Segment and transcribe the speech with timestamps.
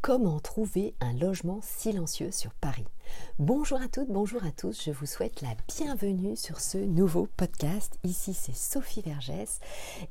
[0.00, 2.86] Comment trouver un logement silencieux sur Paris
[3.40, 7.98] Bonjour à toutes, bonjour à tous, je vous souhaite la bienvenue sur ce nouveau podcast.
[8.04, 9.58] Ici c'est Sophie Vergès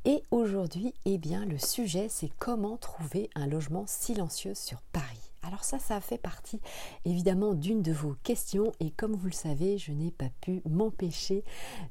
[0.03, 5.26] et aujourd'hui, eh bien, le sujet c'est comment trouver un logement silencieux sur Paris.
[5.47, 6.59] Alors ça, ça fait partie
[7.05, 11.45] évidemment d'une de vos questions et comme vous le savez, je n'ai pas pu m'empêcher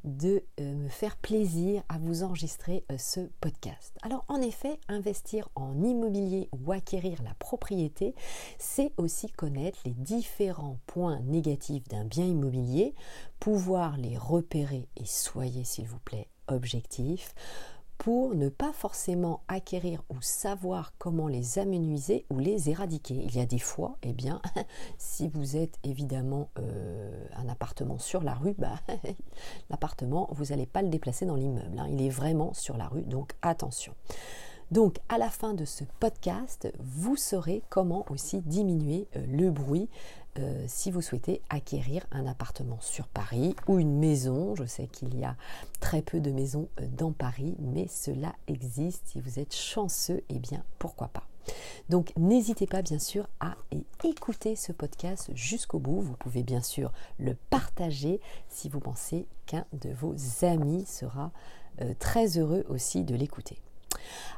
[0.05, 3.97] de euh, me faire plaisir à vous enregistrer euh, ce podcast.
[4.03, 8.15] Alors en effet, investir en immobilier ou acquérir la propriété,
[8.59, 12.95] c'est aussi connaître les différents points négatifs d'un bien immobilier,
[13.41, 17.35] pouvoir les repérer et soyez s'il vous plaît objectif
[17.99, 23.15] pour ne pas forcément acquérir ou savoir comment les amenuiser ou les éradiquer.
[23.15, 24.41] Il y a des fois, eh bien,
[24.99, 28.81] si vous êtes évidemment euh, un appartement sur la rue, bah,
[29.71, 31.79] l'appartement, vous n'allez pas le déplacer dans l'immeuble.
[31.79, 31.89] Hein.
[31.91, 33.95] Il est vraiment sur la rue, donc attention.
[34.73, 39.89] Donc à la fin de ce podcast, vous saurez comment aussi diminuer euh, le bruit
[40.41, 44.57] euh, si vous souhaitez acquérir un appartement sur Paris ou une maison.
[44.57, 45.37] Je sais qu'il y a
[45.79, 49.07] très peu de maisons euh, dans Paris, mais cela existe.
[49.07, 51.29] Si vous êtes chanceux, eh bien pourquoi pas?
[51.89, 53.55] Donc n'hésitez pas bien sûr à
[54.03, 56.01] écouter ce podcast jusqu'au bout.
[56.01, 61.31] Vous pouvez bien sûr le partager si vous pensez qu'un de vos amis sera
[62.01, 63.61] très heureux aussi de l'écouter.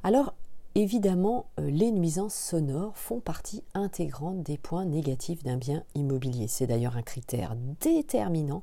[0.02, 0.34] Alors,
[0.74, 6.48] évidemment, euh, les nuisances sonores font partie intégrante des points négatifs d'un bien immobilier.
[6.48, 8.62] C'est d'ailleurs un critère déterminant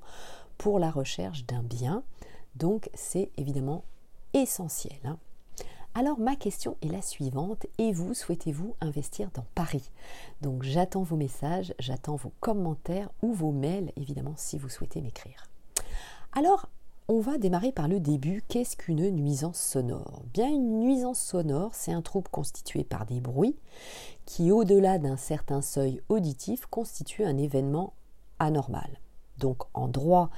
[0.57, 2.03] pour la recherche d'un bien.
[2.55, 3.83] Donc, c'est évidemment
[4.33, 4.99] essentiel.
[5.05, 5.17] Hein.
[5.97, 7.65] Alors ma question est la suivante.
[7.77, 9.89] Et vous, souhaitez-vous investir dans Paris?
[10.41, 15.47] Donc j'attends vos messages, j'attends vos commentaires ou vos mails, évidemment, si vous souhaitez m'écrire.
[16.33, 16.67] Alors
[17.07, 18.43] on va démarrer par le début.
[18.47, 20.23] Qu'est-ce qu'une nuisance sonore?
[20.33, 23.57] Bien, une nuisance sonore, c'est un trouble constitué par des bruits
[24.25, 27.93] qui, au-delà d'un certain seuil auditif, constitue un événement
[28.39, 28.99] anormal.
[29.37, 30.29] Donc, en droit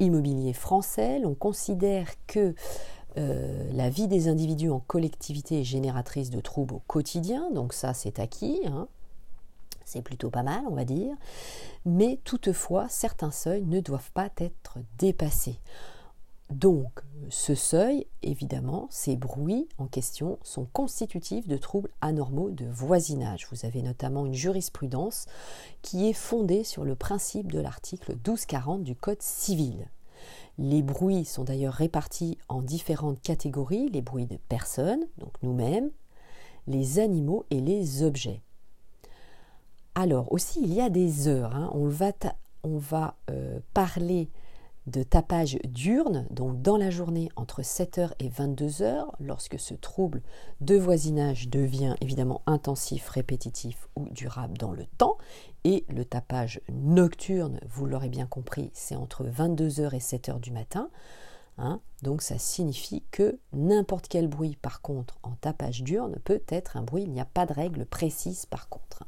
[0.00, 2.54] immobilier français, on considère que
[3.18, 7.94] euh, la vie des individus en collectivité est génératrice de troubles au quotidien, donc ça
[7.94, 8.88] c'est acquis, hein.
[9.86, 11.14] c'est plutôt pas mal on va dire,
[11.86, 15.58] mais toutefois certains seuils ne doivent pas être dépassés.
[16.50, 23.48] Donc, ce seuil, évidemment, ces bruits en question sont constitutifs de troubles anormaux de voisinage.
[23.50, 25.26] Vous avez notamment une jurisprudence
[25.82, 29.88] qui est fondée sur le principe de l'article 1240 du Code civil.
[30.58, 35.90] Les bruits sont d'ailleurs répartis en différentes catégories, les bruits de personnes, donc nous-mêmes,
[36.68, 38.40] les animaux et les objets.
[39.94, 41.54] Alors aussi, il y a des heures.
[41.54, 41.70] Hein.
[41.74, 44.28] On va, euh, parler
[44.86, 50.22] de tapage diurne, donc dans la journée entre 7h et 22h, lorsque ce trouble
[50.60, 55.18] de voisinage devient évidemment intensif, répétitif ou durable dans le temps,
[55.64, 60.88] et le tapage nocturne, vous l'aurez bien compris, c'est entre 22h et 7h du matin.
[61.58, 61.80] Hein.
[62.02, 66.82] donc ça signifie que n'importe quel bruit par contre en tapage diurne peut être un
[66.82, 69.04] bruit, il n'y a pas de règle précise par contre.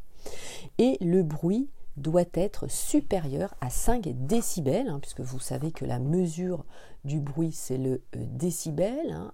[0.79, 1.69] Et le bruit
[1.99, 6.65] doit être supérieur à 5 décibels, hein, puisque vous savez que la mesure
[7.05, 9.13] du bruit, c'est le euh, décibel.
[9.13, 9.33] Hein,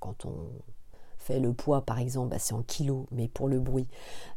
[0.00, 0.48] quand on
[1.18, 3.88] fait le poids, par exemple, bah, c'est en kilos, mais pour le bruit,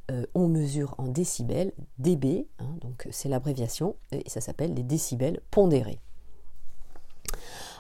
[0.09, 5.41] euh, on mesure en décibels, dB, hein, donc c'est l'abréviation, et ça s'appelle les décibels
[5.52, 6.00] pondérés.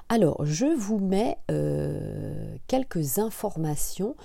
[0.09, 4.15] Alors, je vous mets euh, quelques informations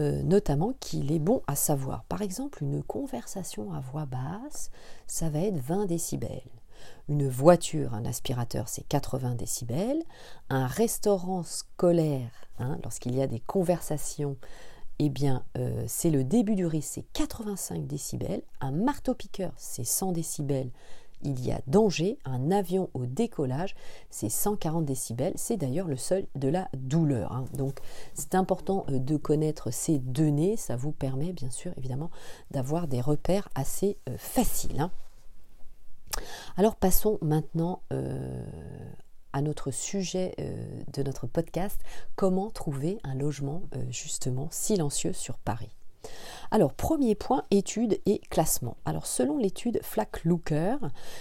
[0.00, 2.04] euh, notamment qu'il est bon à savoir.
[2.04, 4.70] Par exemple, une conversation à voix basse,
[5.06, 6.40] ça va être 20 décibels.
[7.08, 10.02] Une voiture, un aspirateur, c'est 80 décibels.
[10.48, 14.36] Un restaurant scolaire, hein, lorsqu'il y a des conversations,
[14.98, 18.42] eh bien, euh, c'est le début du risque, c'est 85 décibels.
[18.60, 20.70] Un marteau-piqueur, c'est 100 décibels
[21.22, 23.74] il y a danger, un avion au décollage,
[24.10, 27.32] c'est 140 décibels, c'est d'ailleurs le seuil de la douleur.
[27.32, 27.44] Hein.
[27.54, 27.78] Donc
[28.14, 32.10] c'est important euh, de connaître ces données, ça vous permet bien sûr évidemment
[32.50, 34.80] d'avoir des repères assez euh, faciles.
[34.80, 34.90] Hein.
[36.56, 38.44] Alors passons maintenant euh,
[39.32, 40.34] à notre sujet
[40.92, 41.80] de notre podcast,
[42.16, 45.70] comment trouver un logement justement silencieux sur Paris.
[46.50, 48.76] Alors, premier point, études et classement.
[48.84, 50.76] Alors, selon l'étude Flack Looker,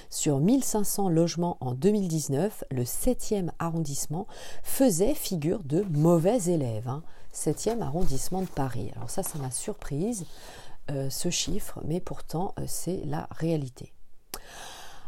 [0.09, 4.27] sur 1500 logements en 2019, le 7e arrondissement
[4.63, 6.91] faisait figure de mauvais élèves.
[7.33, 7.81] 7e hein.
[7.81, 8.91] arrondissement de Paris.
[8.95, 10.25] Alors, ça, ça m'a surprise,
[10.89, 13.93] euh, ce chiffre, mais pourtant, euh, c'est la réalité.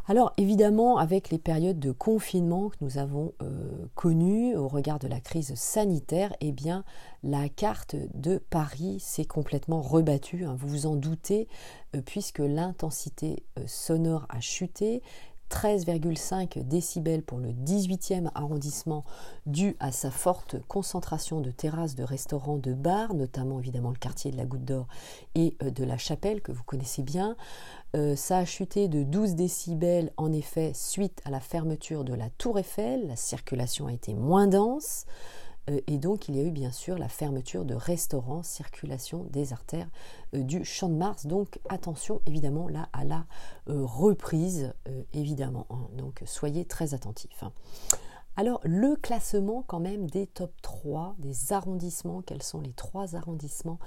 [0.05, 5.07] Alors évidemment, avec les périodes de confinement que nous avons euh, connues au regard de
[5.07, 6.83] la crise sanitaire, eh bien
[7.23, 10.44] la carte de Paris s'est complètement rebattue.
[10.44, 10.57] Hein.
[10.59, 11.47] vous vous en doutez,
[11.95, 15.01] euh, puisque l'intensité euh, sonore a chuté.
[15.50, 19.04] 13,5 décibels pour le 18e arrondissement
[19.45, 24.31] dû à sa forte concentration de terrasses, de restaurants, de bars, notamment évidemment le quartier
[24.31, 24.88] de la Goutte d'Or
[25.36, 27.36] et de la Chapelle que vous connaissez bien.
[27.95, 32.30] Euh, ça a chuté de 12 décibels en effet suite à la fermeture de la
[32.31, 36.51] tour Eiffel, la circulation a été moins dense euh, et donc il y a eu
[36.51, 39.89] bien sûr la fermeture de restaurants, circulation des artères
[40.36, 41.25] euh, du Champ de Mars.
[41.25, 43.25] Donc attention évidemment là à la
[43.68, 44.74] reprise
[45.13, 45.65] évidemment.
[45.69, 45.88] Hein.
[45.98, 47.44] donc soyez très attentifs.
[47.44, 47.51] Hein.
[48.36, 53.77] Alors, le classement quand même des top 3 des arrondissements, quels sont les trois arrondissements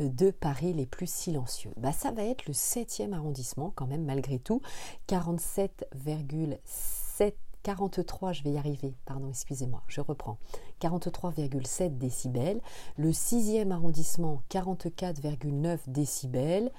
[0.00, 1.70] euh, de Paris les plus silencieux?
[1.76, 4.60] Bah, Ça va être le 7e arrondissement quand même malgré tout,
[5.08, 10.38] 47,7 43, je vais y arriver, pardon, excusez-moi, je reprends.
[10.80, 12.60] 43,7 décibels.
[12.96, 16.72] Le 6e arrondissement, 44,9 décibels.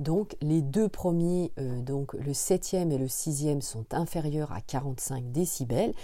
[0.00, 5.30] Donc les deux premiers, euh, donc le 7e et le 6e sont inférieurs à 45
[5.30, 5.94] décibels.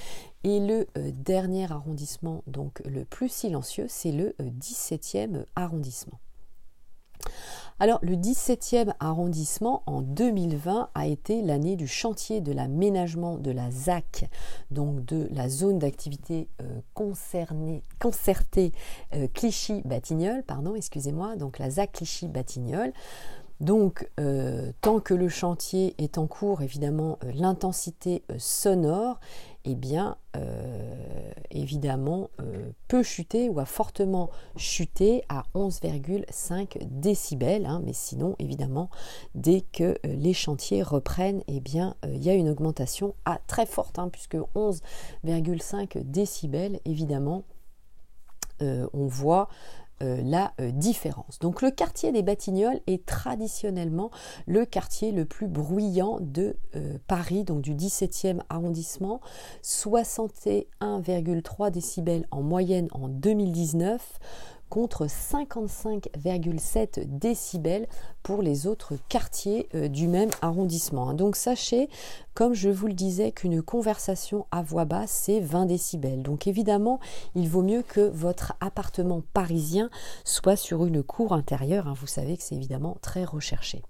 [0.45, 6.21] Et le euh, dernier arrondissement, donc le plus silencieux, c'est le 17e euh, arrondissement.
[7.83, 13.71] Alors le 17e arrondissement en 2020 a été l'année du chantier de l'aménagement de la
[13.71, 14.29] ZAC,
[14.71, 16.81] donc de la zone d'activité euh,
[17.99, 18.73] concertée
[19.33, 22.93] Clichy-Batignolles, pardon, excusez-moi, donc la ZAC Clichy-Batignolles.
[23.61, 24.09] Donc,
[24.81, 29.21] tant que le chantier est en cours, évidemment, l'intensité sonore
[29.65, 37.67] eh bien, euh, évidemment, euh, peut chuter ou a fortement chuté à 11,5 décibels.
[37.67, 38.89] Hein, mais sinon, évidemment,
[39.35, 43.67] dès que euh, les chantiers reprennent, eh bien, il y a une augmentation à très
[43.67, 47.45] forte, hein, puisque 11,5 décibels, évidemment,
[48.93, 49.49] on voit
[50.03, 51.39] euh, la euh, différence.
[51.41, 54.11] Donc le quartier des Batignolles est traditionnellement
[54.47, 59.21] le quartier le plus bruyant de euh, Paris, donc du 17e arrondissement,
[59.63, 64.19] 61,3 décibels en moyenne en 2019
[64.71, 67.87] contre 55,7 décibels
[68.23, 71.13] pour les autres quartiers euh, du même arrondissement.
[71.13, 71.91] Donc sachez,
[72.33, 76.23] comme je vous le disais, qu'une conversation à voix basse, c'est 20 décibels.
[76.23, 77.01] Donc évidemment,
[77.35, 79.91] il vaut mieux que votre appartement parisien
[80.25, 81.89] soit sur une cour intérieure.
[81.89, 81.95] Hein.
[82.01, 83.83] Vous savez que c'est évidemment très recherché.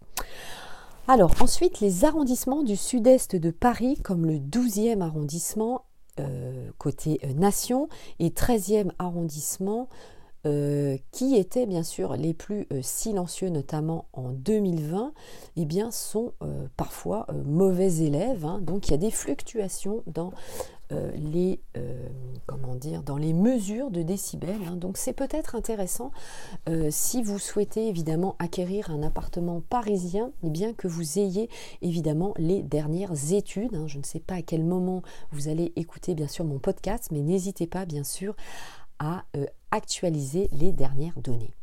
[1.07, 5.85] Alors ensuite, les arrondissements du sud-est de Paris, comme le 12e arrondissement,
[6.21, 7.89] euh, côté euh, nation,
[8.19, 9.89] et 13e arrondissement,
[10.47, 15.13] euh, qui étaient bien sûr les plus euh, silencieux, notamment en 2020,
[15.57, 18.47] eh bien, sont euh, parfois mauvais élèves.
[18.47, 18.61] Hein.
[18.63, 20.33] donc il y a des fluctuations dans
[21.15, 21.61] les,
[22.47, 24.59] comment dire, dans les mesures de décibels.
[24.67, 24.75] Hein.
[24.75, 26.11] donc c'est peut-être intéressant
[26.91, 31.49] si vous souhaitez évidemment acquérir un appartement parisien, eh bien que vous ayez
[31.81, 33.77] évidemment les dernières études.
[33.77, 33.87] Hein.
[33.87, 37.21] je ne sais pas à quel moment vous allez écouter bien sûr mon podcast, mais
[37.21, 38.35] n'hésitez pas bien sûr
[39.01, 39.25] à
[39.73, 41.55] actualiser les dernières données.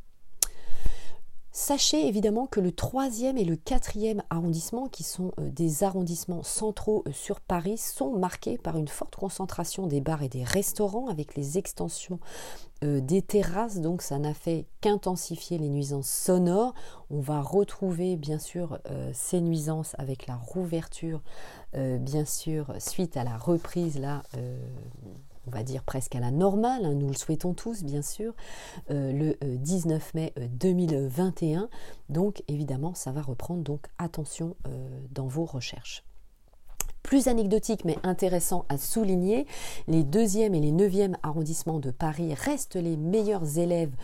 [1.59, 7.03] Sachez évidemment que le troisième et le quatrième arrondissement, qui sont euh, des arrondissements centraux
[7.07, 11.33] euh, sur Paris, sont marqués par une forte concentration des bars et des restaurants avec
[11.33, 12.19] les extensions
[12.83, 13.79] euh, des terrasses.
[13.79, 16.75] Donc ça n'a fait qu'intensifier les nuisances sonores.
[17.09, 18.77] On va retrouver bien sûr
[19.13, 21.23] ces nuisances avec la rouverture,
[21.73, 24.21] bien sûr, suite à la reprise là
[25.47, 28.33] on va dire presque à la normale, hein, nous le souhaitons tous bien sûr,
[28.91, 31.63] euh, le 19 euh, mai 2021.
[31.63, 31.67] Euh,
[32.09, 34.55] donc évidemment, ça va reprendre, donc attention
[35.11, 36.03] dans vos recherches.
[37.03, 39.45] Plus anecdotique mais intéressant à souligner,
[39.87, 43.95] les deuxième et les neuvième arrondissements de Paris restent les meilleurs élèves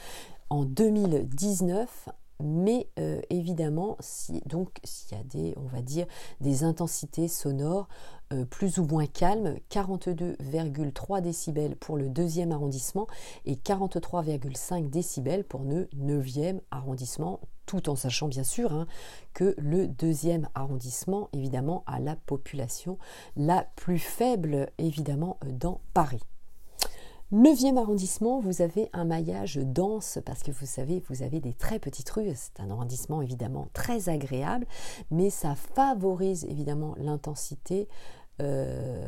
[0.50, 2.10] en 2019
[2.44, 2.88] mais
[3.30, 6.06] évidemment, si, donc s'il y a des, on va dire,
[6.42, 7.88] des intensités sonores
[8.34, 13.08] euh, plus ou moins calme, 42,3 décibels pour le deuxième arrondissement
[13.46, 18.88] et 43,5 décibels pour le neuvième arrondissement, tout en sachant bien sûr hein,
[19.34, 22.98] que le deuxième arrondissement, évidemment, a la population
[23.36, 26.22] la plus faible, évidemment, dans Paris.
[27.32, 31.80] Neuvième arrondissement, vous avez un maillage dense parce que vous savez, vous avez des très
[31.80, 32.32] petites rues.
[32.36, 34.68] C'est un arrondissement évidemment très agréable,
[35.10, 37.88] mais ça favorise évidemment l'intensité
[38.42, 39.06] euh,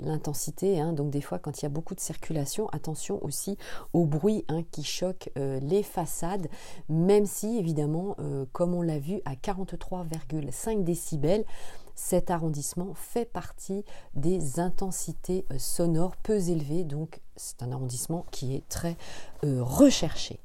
[0.00, 0.78] l'intensité.
[0.78, 0.92] Hein.
[0.92, 3.56] donc des fois, quand il y a beaucoup de circulation, attention aussi
[3.94, 6.48] au bruit hein, qui choque euh, les façades,
[6.90, 11.46] même si évidemment, euh, comme on l'a vu, à 43,5 décibels,
[11.96, 13.84] cet arrondissement fait partie
[14.14, 18.96] des intensités euh, sonores peu élevées, donc c'est un arrondissement qui est très
[19.44, 20.38] euh, recherché.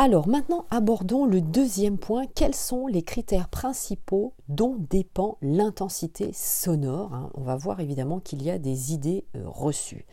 [0.00, 2.26] Alors maintenant, abordons le deuxième point.
[2.36, 7.30] Quels sont les critères principaux dont dépend l'intensité sonore hein?
[7.34, 10.06] On va voir évidemment qu'il y a des idées euh, reçues.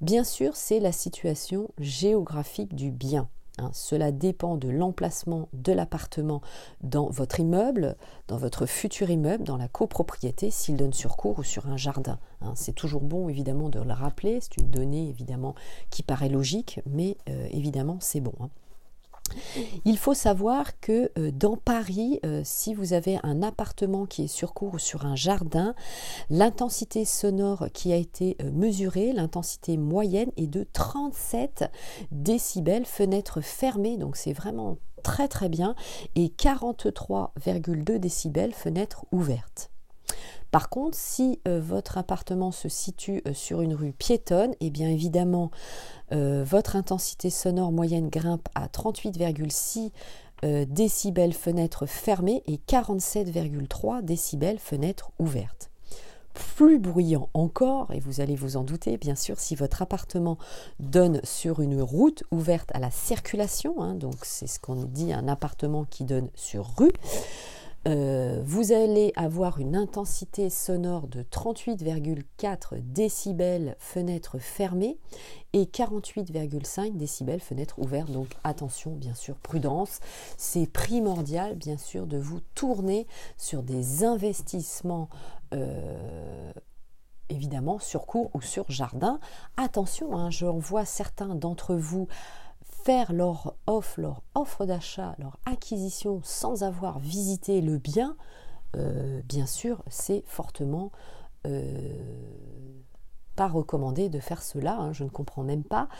[0.00, 3.28] Bien sûr, c'est la situation géographique du bien.
[3.58, 3.70] Hein.
[3.72, 6.40] Cela dépend de l'emplacement de l'appartement
[6.82, 7.96] dans votre immeuble,
[8.28, 12.18] dans votre futur immeuble, dans la copropriété, s'il donne sur cour ou sur un jardin.
[12.40, 12.52] Hein.
[12.54, 15.54] C'est toujours bon évidemment de le rappeler, c'est une donnée évidemment
[15.90, 18.32] qui paraît logique, mais euh, évidemment c'est bon.
[19.84, 24.28] Il faut savoir que euh, dans Paris, euh, si vous avez un appartement qui est
[24.28, 25.74] sur cour ou sur un jardin,
[26.30, 31.70] l'intensité sonore qui a été euh, mesurée, l'intensité moyenne est de 37
[32.10, 35.74] décibels, fenêtre fermée, donc c'est vraiment très très bien,
[36.16, 39.70] et 43,2 décibels, fenêtre ouverte.
[40.50, 44.70] Par contre, si euh, votre appartement se situe euh, sur une rue piétonne, et eh
[44.70, 45.50] bien évidemment,
[46.12, 49.90] euh, votre intensité sonore moyenne grimpe à 38,6
[50.68, 55.68] décibels fenêtre fermée et 47,3 décibels fenêtre ouverte
[56.56, 60.38] plus bruyant encore, et vous allez vous en douter, bien sûr, si votre appartement
[60.78, 65.26] donne sur une route ouverte à la circulation, hein, donc c'est ce qu'on dit un
[65.26, 66.92] appartement qui donne sur rue,
[67.86, 74.98] euh, vous allez avoir une intensité sonore de 38,4 décibels fenêtre fermée
[75.52, 78.10] et 48,5 décibels fenêtre ouverte.
[78.10, 80.00] Donc attention, bien sûr, prudence.
[80.36, 83.06] C'est primordial, bien sûr, de vous tourner
[83.36, 85.08] sur des investissements.
[85.54, 86.52] Euh,
[87.30, 89.20] évidemment sur cours ou sur jardin.
[89.58, 92.08] Attention, hein, je vois certains d'entre vous
[92.88, 98.16] faire leur offre, leur offre d'achat, leur acquisition sans avoir visité le bien,
[98.76, 100.90] euh, bien sûr, c'est fortement
[101.46, 101.92] euh,
[103.36, 104.78] pas recommandé de faire cela.
[104.78, 105.90] Hein, je ne comprends même pas.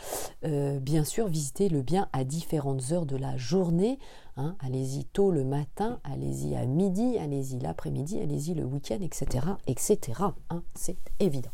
[0.45, 3.99] Euh, bien sûr, visiter le bien à différentes heures de la journée.
[4.35, 10.23] Hein, allez-y tôt le matin, allez-y à midi, allez-y l'après-midi, allez-y le week-end, etc., etc.
[10.49, 11.51] Hein, c'est évident.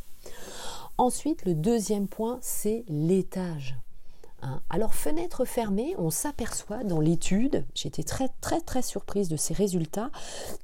[0.98, 3.78] Ensuite, le deuxième point, c'est l'étage.
[4.46, 4.62] Hein.
[4.70, 10.12] Alors fenêtre fermée, on s'aperçoit dans l'étude, j'étais très très très surprise de ces résultats,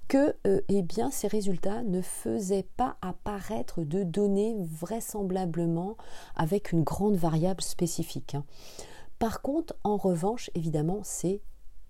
[0.07, 5.97] que euh, eh bien, ces résultats ne faisaient pas apparaître de données vraisemblablement
[6.35, 8.35] avec une grande variable spécifique.
[8.35, 8.43] Hein.
[9.17, 11.41] Par contre, en revanche, évidemment, c'est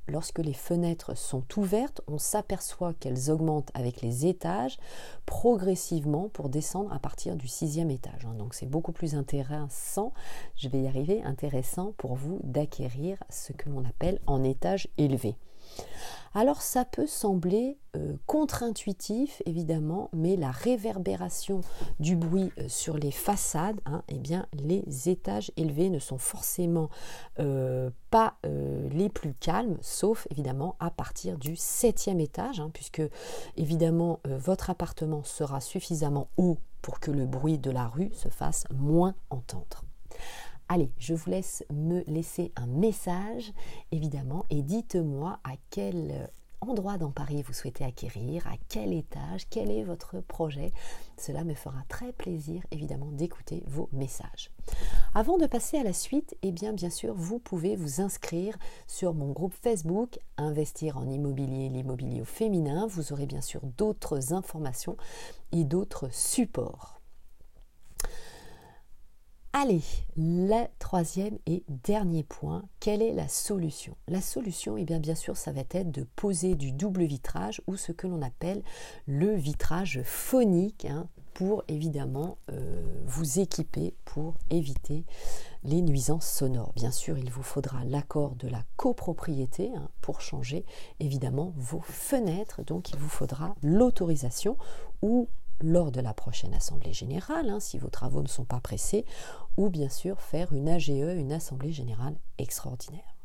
[0.07, 4.77] lorsque les fenêtres sont ouvertes, on s'aperçoit qu'elles augmentent avec les étages
[5.25, 8.25] progressivement pour descendre à partir du sixième étage.
[8.25, 8.35] Hein.
[8.37, 10.13] Donc c'est beaucoup plus intéressant,
[10.55, 15.35] je vais y arriver, intéressant pour vous d'acquérir ce que l'on appelle en étage élevé.
[16.33, 21.59] Alors ça peut sembler euh, contre-intuitif évidemment, mais la réverbération
[21.99, 26.89] du bruit euh, sur les façades, hein, eh bien les étages élevés ne sont forcément
[27.39, 28.35] euh, pas
[28.93, 33.01] les plus calmes, sauf évidemment à partir du septième étage, hein, puisque
[33.57, 38.65] évidemment votre appartement sera suffisamment haut pour que le bruit de la rue se fasse
[38.73, 39.83] moins entendre.
[40.69, 43.51] Allez, je vous laisse me laisser un message,
[43.91, 46.29] évidemment, et dites-moi à quel
[46.61, 50.71] endroit dans Paris vous souhaitez acquérir, à quel étage, quel est votre projet.
[51.17, 54.51] Cela me fera très plaisir, évidemment, d'écouter vos messages.
[55.13, 59.13] Avant de passer à la suite, eh bien, bien sûr, vous pouvez vous inscrire sur
[59.13, 62.87] mon groupe Facebook Investir en immobilier, l'immobilier au féminin.
[62.87, 64.97] Vous aurez bien sûr d'autres informations
[65.51, 67.00] et d'autres supports.
[69.53, 69.81] Allez,
[70.15, 73.97] le troisième et dernier point, quelle est la solution?
[74.07, 77.91] La solution, eh bien, sûr, ça va être de poser du double vitrage ou ce
[77.91, 78.63] que l'on appelle
[79.07, 85.03] le vitrage phonique hein, pour évidemment euh, vous équiper pour éviter
[85.65, 86.71] les nuisances sonores.
[86.77, 90.65] Bien sûr, il vous faudra l'accord de la copropriété hein, pour changer
[91.01, 92.63] évidemment vos fenêtres.
[92.63, 94.57] Donc, il vous faudra l'autorisation
[95.01, 95.27] ou
[95.61, 99.05] lors de la prochaine Assemblée générale, hein, si vos travaux ne sont pas pressés,
[99.57, 103.15] ou bien sûr faire une AGE, une Assemblée générale extraordinaire.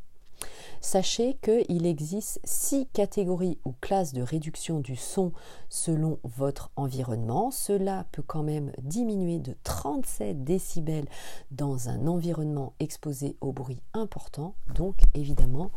[0.81, 5.33] Sachez qu'il existe six catégories ou classes de réduction du son
[5.69, 7.51] selon votre environnement.
[7.51, 11.09] Cela peut quand même diminuer de 37 décibels
[11.51, 14.55] dans un environnement exposé au bruit important.
[14.75, 15.71] Donc évidemment,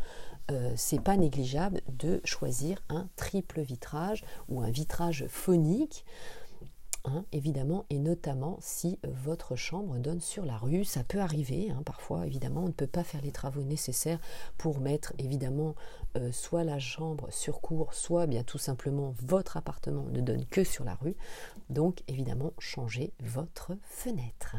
[0.50, 6.04] euh, c'est pas négligeable de choisir un triple vitrage ou un vitrage phonique
[7.06, 11.70] Hein, évidemment, et notamment si euh, votre chambre donne sur la rue, ça peut arriver,
[11.70, 14.18] hein, parfois évidemment on ne peut pas faire les travaux nécessaires
[14.58, 15.74] pour mettre évidemment
[16.18, 20.84] euh, soit la chambre surcourt, soit bien tout simplement votre appartement ne donne que sur
[20.84, 21.16] la rue.
[21.70, 24.56] Donc évidemment, changez votre fenêtre.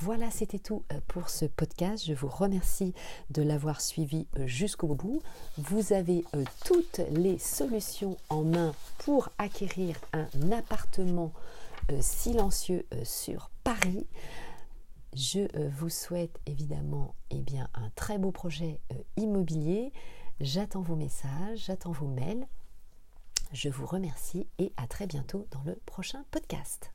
[0.00, 2.04] Voilà, c'était tout euh, pour ce podcast.
[2.06, 2.94] Je vous remercie
[3.30, 5.22] de l'avoir suivi euh, jusqu'au bout.
[5.58, 6.24] Vous avez
[6.64, 11.32] toutes les solutions en main pour acquérir un appartement
[12.00, 14.06] silencieux sur Paris.
[15.14, 17.42] Je euh, vous souhaite évidemment eh
[17.74, 19.92] un très beau projet euh, immobilier.
[20.40, 22.46] J'attends vos messages, j'attends vos mails.
[23.52, 26.92] Je vous remercie et à très bientôt dans le prochain podcast.